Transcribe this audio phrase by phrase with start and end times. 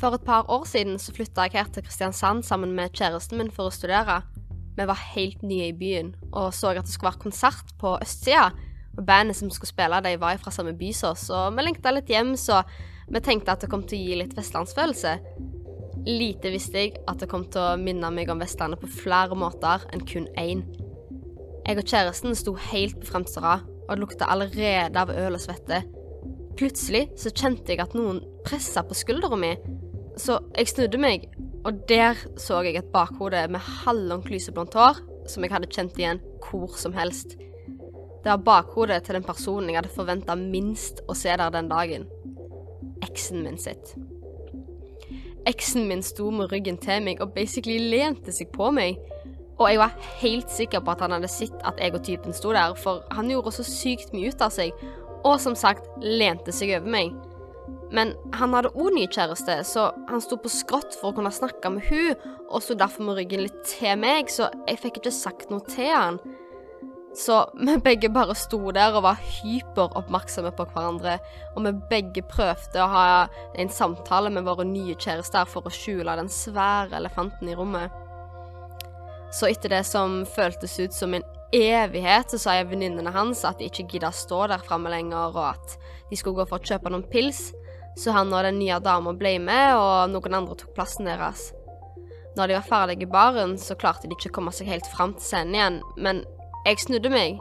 [0.00, 3.50] For et par år siden så flytta jeg her til Kristiansand sammen med kjæresten min
[3.52, 4.22] for å studere.
[4.78, 8.46] Vi var helt nye i byen og så at det skulle være konsert på østsida.
[8.96, 11.92] Og bandet som skulle spille, de var fra samme by som oss, og vi lengta
[11.92, 12.62] litt hjem, så
[13.12, 15.12] vi tenkte at det kom til å gi litt vestlandsfølelse.
[16.08, 19.84] Lite visste jeg at det kom til å minne meg om Vestlandet på flere måter
[19.92, 20.64] enn kun én.
[21.66, 25.44] Jeg og kjæresten sto helt på fremste rad, og det lukta allerede av øl og
[25.44, 25.84] svette.
[26.58, 29.52] Plutselig så kjente jeg at noen pressa på skuldra mi,
[30.20, 31.28] så jeg snudde meg,
[31.64, 36.20] og der så jeg et bakhode med halvlangt lyseblondt hår som jeg hadde kjent igjen
[36.44, 37.36] hvor som helst.
[38.20, 42.06] Det var bakhodet til den personen jeg hadde forventa minst å se der den dagen.
[43.04, 43.94] Eksen min sitt.
[45.48, 49.00] Eksen min sto med ryggen til meg og basically lente seg på meg.
[49.60, 52.52] Og jeg var helt sikker på at han hadde sett at jeg og typen sto
[52.56, 54.72] der, for han gjorde så sykt mye ut av seg,
[55.24, 57.16] og som sagt lente seg over meg.
[57.90, 61.72] Men han hadde òg ny kjæreste, så han sto på skrått for å kunne snakke
[61.74, 65.50] med hun, og sto derfor med ryggen litt til meg, så jeg fikk ikke sagt
[65.50, 66.20] noe til han.
[67.16, 71.16] Så vi begge bare sto der og var hyperoppmerksomme på hverandre,
[71.56, 73.06] og vi begge prøvde å ha
[73.58, 77.90] en samtale med våre nye kjærester for å skjule den svære elefanten i rommet.
[79.34, 83.58] Så etter det som føltes ut som en evighet, så sa jeg venninnene hans at
[83.58, 85.76] de ikke gidda stå der framme lenger, og at
[86.10, 87.50] de skulle gå for å kjøpe noen pils,
[88.00, 91.50] så han og den nye dama ble med, og noen andre tok plassen deres.
[92.38, 95.16] Når de var ferdige i baren, så klarte de ikke å komme seg helt fram
[95.16, 96.22] til scenen igjen, men
[96.66, 97.40] jeg snudde meg,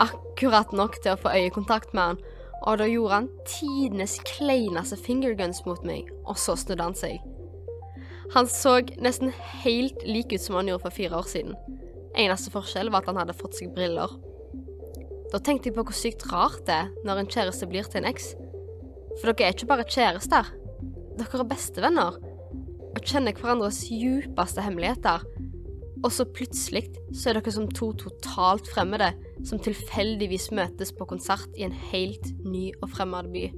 [0.00, 2.22] akkurat nok til å få øyekontakt med han,
[2.60, 7.20] og da gjorde han tidenes kleineste fingerguns mot meg, og så snudde han seg.
[8.34, 9.32] Han så nesten
[9.64, 11.56] helt lik ut som han gjorde for fire år siden.
[12.18, 14.12] Eneste forskjell var at han hadde fått seg briller.
[15.32, 18.10] Da tenkte jeg på hvor sykt rart det er når en kjæreste blir til en
[18.10, 18.32] eks.
[19.18, 20.52] For dere er ikke bare kjærester,
[21.18, 22.18] dere er bestevenner
[22.90, 25.24] og kjenner hverandres djupeste hemmeligheter.
[26.00, 29.10] Og så plutselig så er dere som to totalt fremmede
[29.46, 33.50] som tilfeldigvis møtes på konsert i en helt ny og fremmed by.